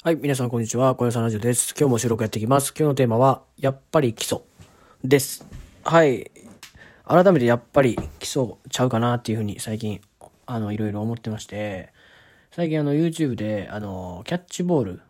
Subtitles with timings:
[0.00, 0.94] はい、皆さんこんにちは。
[0.94, 1.74] 小屋さんラジオです。
[1.76, 2.72] 今日も収録やっていきます。
[2.72, 4.42] 今日のテーマは、やっぱり基礎
[5.02, 5.44] です。
[5.82, 6.30] はい。
[7.04, 10.00] 改めてやっぱり基礎ちゃうかなっていうふうに最近、
[10.46, 11.92] あの、いろいろ思ってまして、
[12.52, 15.00] 最近あの、YouTube で、あの、キャッチボール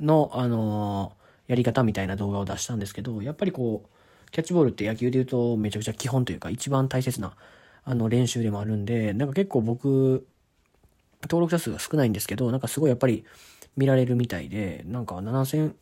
[0.00, 1.12] の、あの、
[1.46, 7.34] やり方みたいな動画を出したんですけど、やっぱりこう、キャッチボールって野球で言うとめちゃくちゃ基本というか一番大切な
[7.84, 10.26] あの練習でもあるんで、なんか結構僕、
[11.20, 13.26] 登録者数が少ないんですけど、なんかすごいやっぱり
[13.76, 15.74] 見られるみたいで、なんか7000、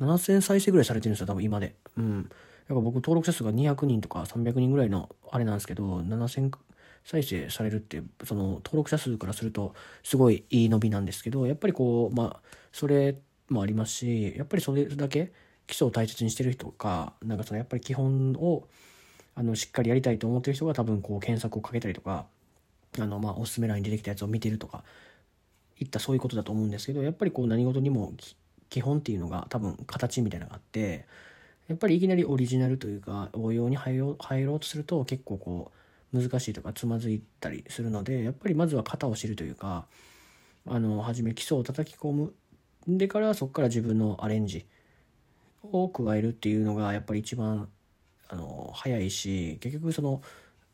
[0.00, 1.74] 7000再生ぐらいされてるんですよ、多分今で。
[1.96, 2.22] うん。
[2.24, 6.52] だから僕登録者数が200人とか300人ぐらいのあれなんですけど、7000
[7.04, 12.40] 再生されるって、その登録者数からするとすごいいい伸びなんですけど、やっぱりこう、まあ、
[12.72, 13.16] それ
[13.48, 15.32] もありますし、やっぱりそれだけ
[15.66, 18.68] 基礎を大切にしてる人か、なんかそのやっぱり基本を、
[19.34, 22.26] あの、しっかりやりたいと思ってる人が多分こう検索をかけたりとか、
[22.98, 24.84] あの、まあ、おすすめ欄に出てきたやつを見てるとか、
[25.78, 28.12] いったそういうことだと思うんですけど、やっぱりこう何事にも
[28.70, 31.06] 基本っていうのが多分形みたいなのがあって、
[31.68, 35.72] やっぱりいきなりオリジナルというか応用に入ろう入ろうとすると結構こ
[36.12, 39.86] う難しいとかつまずいたりするので、やっぱりまずは型を知るというか、
[40.66, 42.34] あの、初め基礎を叩き込む。
[42.86, 44.66] でからそこから自分のアレンジ
[45.62, 47.68] を加えるっていうのがやっぱり一番
[48.28, 50.22] あの早いし結局その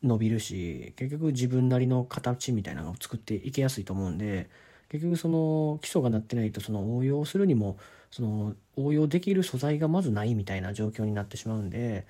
[0.01, 4.49] 伸びるし結局自分なりの形みたいなのを作っていけやすいと思うんで
[4.89, 7.77] 結局その基礎がなってないとその応用するにも
[8.11, 12.07] その応用できる素材がまずないみたいな状況になってしまうんで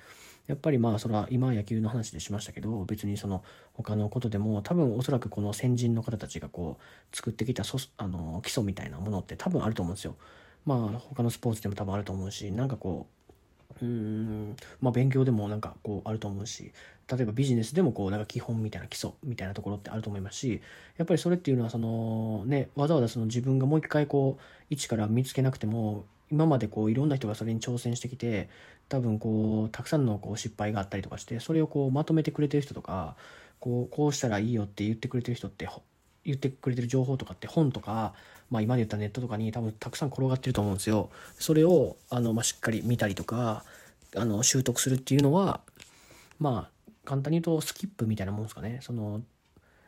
[0.47, 7.63] やっぱりまあそれは今野球の話でしましたけど別にその他のことでも多分おそらくこの先人の方たちがこう作ってきた
[7.97, 10.15] あの基礎みたいなものって多分あると思うんですよ。
[10.65, 13.07] まあ他のスポーツでも多分あると思うしなんかこ
[13.81, 16.71] ううんまあ勉強でもなんかこうあると思うし
[17.11, 20.61] 例えばビジネスでもこうなんか基本みたいな基礎みたいなところってあると思いますし
[20.97, 28.49] やっぱりそれっていうのはそのねわざわざその自分がもう一回こう一から見つけなくても今までこういろんな人がそれに挑戦してきて
[28.87, 33.15] 多分こうたくさんのこう失敗があったりとかしてそれをこうまとめてくれてる人とか
[33.59, 35.67] こうこうしたらいいよって言ってくれてる人って
[36.23, 38.13] 言ってくれてる情報とかって本とか、
[38.51, 41.09] まあ、今で言ったネットとかに多分たくさん転がってると思うんですよ。
[41.39, 43.63] それをあの、まあ、しっかり見たりとか
[44.15, 45.61] あの習得するっていうのは
[46.39, 46.78] まあ
[47.09, 48.77] 簡単に言うとスキップみたいなもんですかね。
[48.83, 49.23] その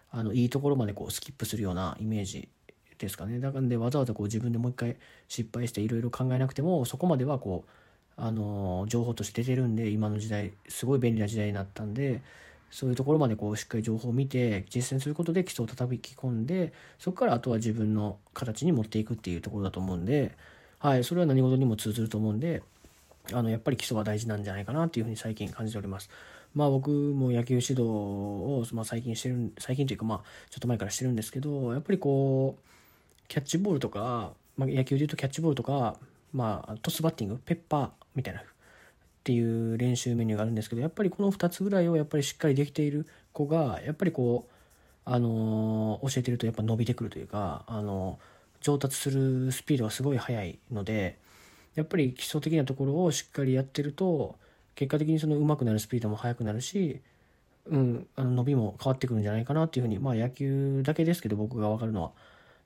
[0.09, 2.49] あのいいところまでこうスキップするようなイメージ
[2.97, 3.39] ですかね。
[3.39, 7.69] だからでわざわざこう自分でもう一回失敗していろいろ考えなくてもそこまではこう
[8.17, 12.23] あの情報として出てるんで今の時代すごい便利な時代になったんで
[12.71, 20.35] そういうところまでこうしっかり情報を見て実践することで基礎を叩き込んでそこからあとは自分の形に持っていくっていうところだと思うんで、
[20.79, 22.63] はい、それは何事にも通ずると思うんで
[23.33, 26.09] あのやっぱり基礎が大事なんじゃないかなっていうふうに最近感じております。
[26.53, 35.95] まあ僕も野球指導を、まあ、最近してる最近というかまあちょっと前からしてるんですけどやっぱりこうキャッチボールとか、まあ、野球でいうとキャッチボールとか、
[36.33, 38.43] まあ、トスバッティングペッパーみたいなっ
[39.23, 44.51] ていう練習メニューがあるんですけどやっぱりこの2つぐらいをやっぱりしっかりできている子がやっぱりこう、
[45.05, 48.19] あの教えてるとやっぱ伸びてくるというか、あの
[48.61, 51.17] 上達するスピードがすごい速いので
[51.75, 54.35] やっぱり基礎的なところをしっかりやってると
[54.75, 57.01] 結果的にその上手くなるスピードも速くなるし、
[57.67, 62.11] うん、あの伸びも変わってくるんじゃないかなっていうふうにまあ野球だけですけど僕が分かるのは。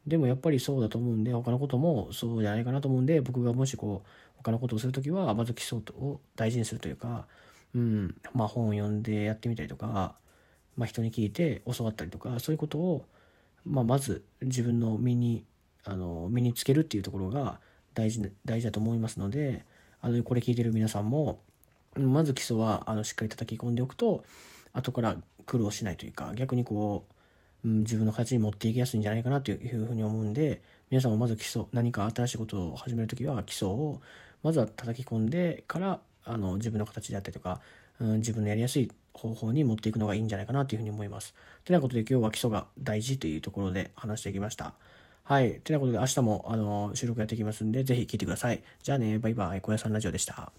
[0.08, 4.08] でもやっぱりそうだと思うんで他のこともそうじゃないかなと思うんで僕がもしこう
[4.38, 7.26] 他のことをする時はまず基礎を大事にするというか、
[7.74, 10.16] うん、まあ本を読んでやってみたりとか、
[10.78, 13.06] まあ、人に聞いて教わったりとかそういうことを、
[13.66, 15.44] まあ、まず自分の身に
[15.84, 17.60] あの身につけるっていうところが
[17.96, 19.66] 大事大事だと思いますので
[20.02, 21.40] あのこれ聞いてる皆さんも
[21.96, 24.24] まず基礎はあのしっかり叩き込んでおくと
[24.74, 25.18] 後から
[25.48, 27.16] 苦労しないというか逆にこう
[27.66, 30.62] うん、自分の形に持っていきやすいんじゃないかなというふうに思うんで
[30.92, 34.02] 皆さんもまず基礎何か新しいことを始める時は基礎を
[34.44, 37.60] まずは叩き込んでからあの自分の形であったりとか、
[38.00, 41.34] うん、自分のやりやすい方法に持っていくのがいいんじゃないかなというふうに思います。
[41.64, 44.74] てなことで今日は基礎が大事というところで話していきました。
[45.28, 45.60] はい。
[45.62, 48.62] てなことで明日もあの収録やっていきますんでぜひ聞いてください。
[48.84, 49.62] じゃあね、バイバイ。
[49.62, 50.52] 小屋さんラジオでした。